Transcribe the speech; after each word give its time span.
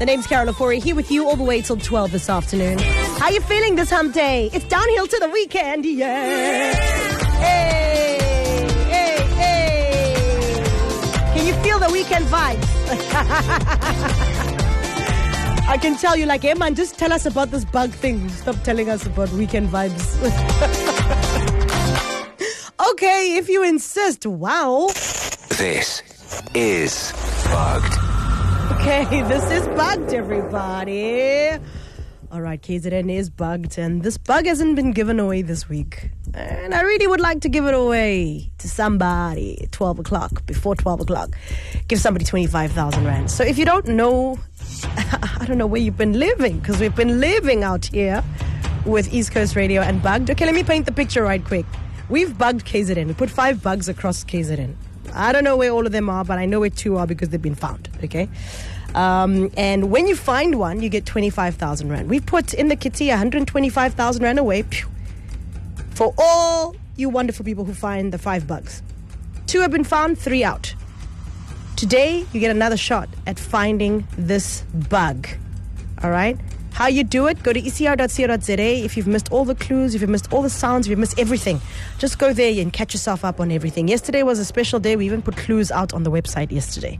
The 0.00 0.06
name's 0.06 0.26
Carol 0.26 0.50
Ofori 0.50 0.82
here 0.82 0.94
with 0.94 1.10
you 1.10 1.28
all 1.28 1.36
the 1.36 1.44
way 1.44 1.60
till 1.60 1.76
12 1.76 2.12
this 2.12 2.30
afternoon. 2.30 2.78
How 3.18 3.28
you 3.28 3.42
feeling 3.42 3.74
this 3.74 3.90
hump 3.90 4.14
day? 4.14 4.48
It's 4.50 4.64
downhill 4.64 5.06
to 5.06 5.18
the 5.18 5.28
weekend, 5.28 5.84
yeah. 5.84 6.72
Hey, 7.34 8.18
hey, 8.88 9.18
hey. 9.36 11.34
Can 11.34 11.46
you 11.46 11.52
feel 11.62 11.78
the 11.78 11.90
weekend 11.92 12.24
vibes? 12.28 12.64
I 15.68 15.76
can 15.76 15.98
tell 15.98 16.16
you, 16.16 16.24
like, 16.24 16.40
hey 16.40 16.54
man, 16.54 16.74
just 16.74 16.98
tell 16.98 17.12
us 17.12 17.26
about 17.26 17.50
this 17.50 17.66
bug 17.66 17.90
thing. 17.90 18.26
Stop 18.30 18.56
telling 18.62 18.88
us 18.88 19.04
about 19.04 19.30
weekend 19.32 19.68
vibes. 19.68 20.16
okay, 22.92 23.36
if 23.36 23.50
you 23.50 23.62
insist. 23.64 24.24
Wow. 24.24 24.86
This 25.58 26.02
is 26.54 27.12
Bugged. 27.44 28.09
Okay, 28.90 29.22
this 29.28 29.48
is 29.52 29.68
bugged, 29.68 30.12
everybody. 30.12 31.50
All 32.32 32.40
right, 32.40 32.60
KZN 32.60 33.08
is 33.08 33.30
bugged, 33.30 33.78
and 33.78 34.02
this 34.02 34.18
bug 34.18 34.46
hasn't 34.46 34.74
been 34.74 34.90
given 34.90 35.20
away 35.20 35.42
this 35.42 35.68
week. 35.68 36.10
And 36.34 36.74
I 36.74 36.80
really 36.80 37.06
would 37.06 37.20
like 37.20 37.40
to 37.42 37.48
give 37.48 37.66
it 37.66 37.74
away 37.74 38.50
to 38.58 38.68
somebody 38.68 39.62
at 39.62 39.70
12 39.70 40.00
o'clock, 40.00 40.44
before 40.44 40.74
12 40.74 41.02
o'clock. 41.02 41.36
Give 41.86 42.00
somebody 42.00 42.24
25,000 42.24 43.04
Rand. 43.04 43.30
So 43.30 43.44
if 43.44 43.58
you 43.58 43.64
don't 43.64 43.86
know, 43.86 44.40
I 44.84 45.44
don't 45.46 45.58
know 45.58 45.68
where 45.68 45.80
you've 45.80 45.96
been 45.96 46.18
living, 46.18 46.58
because 46.58 46.80
we've 46.80 46.96
been 46.96 47.20
living 47.20 47.62
out 47.62 47.86
here 47.86 48.24
with 48.84 49.14
East 49.14 49.30
Coast 49.30 49.54
Radio 49.54 49.82
and 49.82 50.02
bugged. 50.02 50.30
Okay, 50.30 50.46
let 50.46 50.54
me 50.56 50.64
paint 50.64 50.86
the 50.86 50.92
picture 50.92 51.22
right 51.22 51.44
quick. 51.44 51.66
We've 52.08 52.36
bugged 52.36 52.66
KZN. 52.66 53.06
We 53.06 53.14
put 53.14 53.30
five 53.30 53.62
bugs 53.62 53.88
across 53.88 54.24
KZN. 54.24 54.74
I 55.14 55.32
don't 55.32 55.44
know 55.44 55.56
where 55.56 55.70
all 55.70 55.86
of 55.86 55.92
them 55.92 56.08
are, 56.08 56.24
but 56.24 56.38
I 56.38 56.46
know 56.46 56.60
where 56.60 56.70
two 56.70 56.96
are 56.96 57.06
because 57.06 57.28
they've 57.30 57.40
been 57.40 57.54
found. 57.54 57.88
Okay. 58.04 58.28
Um, 58.94 59.50
and 59.56 59.90
when 59.90 60.06
you 60.06 60.16
find 60.16 60.58
one, 60.58 60.82
you 60.82 60.88
get 60.88 61.06
25,000 61.06 61.88
Rand. 61.88 62.10
We've 62.10 62.24
put 62.24 62.54
in 62.54 62.68
the 62.68 62.76
kitty 62.76 63.08
125,000 63.08 64.22
Rand 64.22 64.38
away 64.38 64.62
pew, 64.64 64.88
for 65.90 66.12
all 66.18 66.74
you 66.96 67.08
wonderful 67.08 67.44
people 67.44 67.64
who 67.64 67.74
find 67.74 68.12
the 68.12 68.18
five 68.18 68.46
bugs. 68.46 68.82
Two 69.46 69.60
have 69.60 69.70
been 69.70 69.84
found, 69.84 70.18
three 70.18 70.44
out. 70.44 70.74
Today, 71.76 72.26
you 72.32 72.40
get 72.40 72.50
another 72.50 72.76
shot 72.76 73.08
at 73.26 73.38
finding 73.38 74.06
this 74.18 74.62
bug. 74.88 75.28
All 76.02 76.10
right? 76.10 76.38
How 76.80 76.86
you 76.86 77.04
do 77.04 77.26
it, 77.26 77.42
go 77.42 77.52
to 77.52 77.60
ecr.co.za. 77.60 78.58
If 78.58 78.96
you've 78.96 79.06
missed 79.06 79.30
all 79.30 79.44
the 79.44 79.54
clues, 79.54 79.94
if 79.94 80.00
you've 80.00 80.08
missed 80.08 80.32
all 80.32 80.40
the 80.40 80.48
sounds, 80.48 80.86
if 80.86 80.90
you've 80.90 80.98
missed 80.98 81.18
everything, 81.18 81.60
just 81.98 82.18
go 82.18 82.32
there 82.32 82.58
and 82.58 82.72
catch 82.72 82.94
yourself 82.94 83.22
up 83.22 83.38
on 83.38 83.52
everything. 83.52 83.86
Yesterday 83.86 84.22
was 84.22 84.38
a 84.38 84.46
special 84.46 84.80
day. 84.80 84.96
We 84.96 85.04
even 85.04 85.20
put 85.20 85.36
clues 85.36 85.70
out 85.70 85.92
on 85.92 86.04
the 86.04 86.10
website 86.10 86.50
yesterday. 86.50 86.98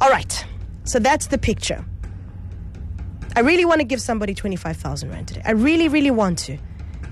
All 0.00 0.10
right, 0.10 0.44
so 0.82 0.98
that's 0.98 1.28
the 1.28 1.38
picture. 1.38 1.84
I 3.36 3.40
really 3.40 3.64
want 3.64 3.80
to 3.82 3.84
give 3.84 4.00
somebody 4.00 4.34
25,000 4.34 5.08
Rand 5.10 5.28
today. 5.28 5.42
I 5.44 5.52
really, 5.52 5.86
really 5.86 6.10
want 6.10 6.38
to. 6.38 6.58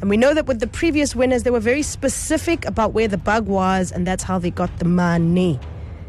And 0.01 0.11
we 0.11 0.17
know 0.17 0.35
that 0.35 0.47
with 0.47 0.59
the 0.59 0.67
previous 0.67 1.15
winners, 1.15 1.45
they 1.45 1.53
were 1.53 1.61
very 1.61 1.83
specific 1.83 2.65
about 2.65 2.95
where 2.95 3.07
the 3.07 3.17
bug 3.17 3.47
was, 3.47 3.93
and 3.93 4.05
that's 4.05 4.25
how 4.25 4.41
they 4.41 4.51
got 4.51 4.77
the 4.81 4.87
money. 4.87 5.61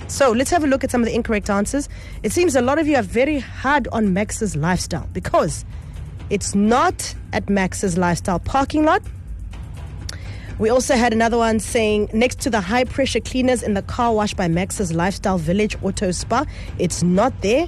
So 0.07 0.31
let's 0.31 0.49
have 0.51 0.63
a 0.63 0.67
look 0.67 0.83
at 0.83 0.91
some 0.91 1.01
of 1.01 1.07
the 1.07 1.13
incorrect 1.13 1.49
answers. 1.49 1.89
It 2.23 2.31
seems 2.31 2.55
a 2.55 2.61
lot 2.61 2.79
of 2.79 2.87
you 2.87 2.95
are 2.95 3.01
very 3.03 3.39
hard 3.39 3.87
on 3.91 4.13
Max's 4.13 4.55
lifestyle 4.55 5.07
because 5.11 5.65
it's 6.29 6.55
not 6.55 7.13
at 7.33 7.49
Max's 7.49 7.97
lifestyle 7.97 8.39
parking 8.39 8.83
lot. 8.83 9.01
We 10.59 10.69
also 10.69 10.95
had 10.95 11.13
another 11.13 11.37
one 11.37 11.59
saying 11.59 12.09
next 12.13 12.39
to 12.41 12.49
the 12.49 12.61
high 12.61 12.85
pressure 12.85 13.19
cleaners 13.19 13.61
in 13.61 13.75
the 13.75 13.83
car 13.83 14.13
wash 14.13 14.33
by 14.33 14.47
Max's 14.47 14.91
Lifestyle 14.91 15.37
Village 15.37 15.77
Auto 15.83 16.09
Spa. 16.09 16.45
It's 16.79 17.03
not 17.03 17.41
there. 17.41 17.67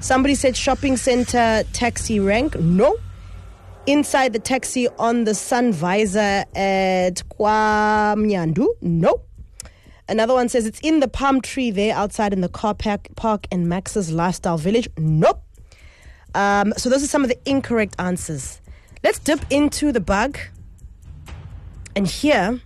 Somebody 0.00 0.34
said 0.34 0.56
shopping 0.56 0.96
center 0.96 1.62
taxi 1.74 2.20
rank. 2.20 2.58
No. 2.58 2.96
Inside 3.86 4.32
the 4.32 4.38
taxi 4.38 4.88
on 4.98 5.24
the 5.24 5.34
sun 5.34 5.72
visor 5.72 6.44
at 6.54 7.22
Kwamnyandu. 7.38 8.66
No. 8.80 9.20
Another 10.08 10.34
one 10.34 10.48
says 10.48 10.66
it's 10.66 10.80
in 10.80 11.00
the 11.00 11.08
palm 11.08 11.40
tree 11.40 11.70
there 11.70 11.94
outside 11.94 12.32
in 12.32 12.40
the 12.40 12.48
car 12.48 12.74
park, 12.74 13.08
park 13.16 13.46
in 13.50 13.68
Max's 13.68 14.10
Lifestyle 14.12 14.58
Village. 14.58 14.88
Nope. 14.98 15.42
Um, 16.34 16.72
so 16.76 16.88
those 16.88 17.02
are 17.02 17.06
some 17.08 17.22
of 17.22 17.28
the 17.28 17.38
incorrect 17.48 17.94
answers. 17.98 18.60
Let's 19.04 19.18
dip 19.18 19.40
into 19.50 19.92
the 19.92 20.00
bug 20.00 20.38
and 21.94 22.06
hear 22.06 22.60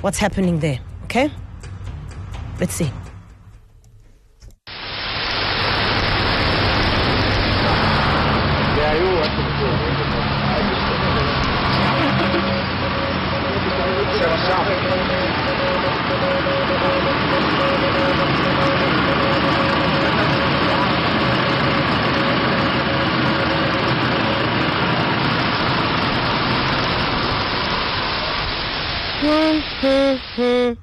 what's 0.00 0.18
happening 0.18 0.60
there. 0.60 0.80
Okay? 1.04 1.30
Let's 2.60 2.74
see. 2.74 2.90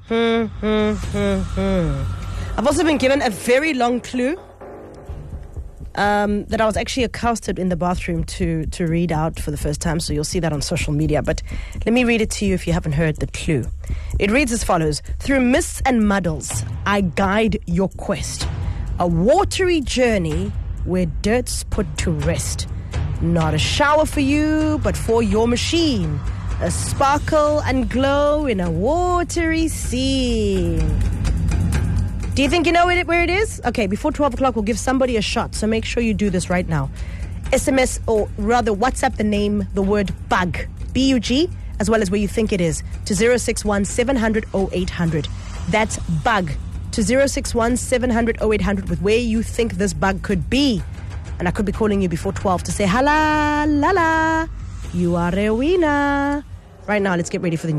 Hmm, 0.07 0.41
hmm, 0.61 0.93
hmm, 1.55 2.03
I've 2.57 2.67
also 2.67 2.83
been 2.83 2.97
given 2.97 3.21
a 3.21 3.29
very 3.29 3.73
long 3.73 4.01
clue 4.01 4.37
um, 5.97 6.45
that 6.45 6.61
I 6.61 6.65
was 6.65 6.77
actually 6.77 7.03
accosted 7.03 7.59
in 7.59 7.69
the 7.69 7.75
bathroom 7.75 8.23
to, 8.25 8.65
to 8.67 8.87
read 8.87 9.11
out 9.11 9.39
for 9.39 9.51
the 9.51 9.57
first 9.57 9.81
time, 9.81 9.99
so 9.99 10.13
you'll 10.13 10.23
see 10.23 10.39
that 10.39 10.53
on 10.53 10.61
social 10.61 10.93
media. 10.93 11.21
But 11.21 11.41
let 11.85 11.93
me 11.93 12.03
read 12.03 12.21
it 12.21 12.29
to 12.31 12.45
you 12.45 12.53
if 12.53 12.67
you 12.67 12.73
haven't 12.73 12.93
heard 12.93 13.17
the 13.17 13.27
clue. 13.27 13.65
It 14.19 14.31
reads 14.31 14.51
as 14.51 14.63
follows 14.63 15.01
Through 15.19 15.41
mists 15.41 15.81
and 15.85 16.07
muddles, 16.07 16.63
I 16.85 17.01
guide 17.01 17.59
your 17.65 17.89
quest. 17.89 18.47
A 18.99 19.07
watery 19.07 19.81
journey 19.81 20.51
where 20.85 21.05
dirt's 21.21 21.63
put 21.63 21.85
to 21.99 22.11
rest. 22.11 22.67
Not 23.21 23.53
a 23.53 23.57
shower 23.57 24.05
for 24.05 24.19
you, 24.19 24.79
but 24.83 24.95
for 24.95 25.23
your 25.23 25.47
machine. 25.47 26.19
A 26.61 26.71
sparkle 26.71 27.59
and 27.61 27.89
glow 27.89 28.45
in 28.45 28.59
a 28.59 28.71
watery 28.71 29.67
scene. 29.67 31.24
Do 32.35 32.43
you 32.43 32.49
think 32.49 32.65
you 32.65 32.73
know 32.73 32.85
where 32.85 33.23
it 33.23 33.29
is? 33.29 33.61
Okay, 33.63 33.87
before 33.87 34.11
12 34.11 34.33
o'clock, 34.33 34.57
we'll 34.57 34.63
give 34.63 34.77
somebody 34.77 35.15
a 35.15 35.21
shot. 35.21 35.55
So 35.55 35.67
make 35.67 35.85
sure 35.85 36.03
you 36.03 36.13
do 36.13 36.29
this 36.29 36.49
right 36.49 36.67
now. 36.67 36.89
SMS, 37.53 38.01
or 38.07 38.29
rather, 38.37 38.73
WhatsApp 38.73 39.15
the 39.15 39.23
name, 39.23 39.65
the 39.73 39.81
word 39.81 40.11
bug, 40.27 40.57
B 40.91 41.07
U 41.11 41.19
G, 41.21 41.49
as 41.79 41.89
well 41.89 42.01
as 42.01 42.11
where 42.11 42.19
you 42.19 42.27
think 42.27 42.51
it 42.51 42.59
is, 42.59 42.83
to 43.05 43.15
061 43.15 43.85
700 43.85 44.47
0800. 44.53 45.29
That's 45.69 45.97
bug 46.25 46.51
to 46.91 47.03
061 47.05 47.77
700 47.77 48.41
0800 48.41 48.89
with 48.89 49.01
where 49.01 49.17
you 49.17 49.41
think 49.41 49.75
this 49.75 49.93
bug 49.93 50.21
could 50.21 50.49
be. 50.49 50.83
And 51.39 51.47
I 51.47 51.51
could 51.51 51.65
be 51.65 51.71
calling 51.71 52.01
you 52.01 52.09
before 52.09 52.33
12 52.33 52.63
to 52.63 52.71
say, 52.73 52.83
hala, 52.83 53.65
la 53.65 53.91
la, 53.91 54.47
you 54.93 55.15
are 55.15 55.33
a 55.33 55.51
winner. 55.51 56.43
Right 56.85 57.01
now, 57.01 57.15
let's 57.15 57.29
get 57.29 57.39
ready 57.41 57.55
for 57.55 57.67
the 57.67 57.71
news. 57.71 57.73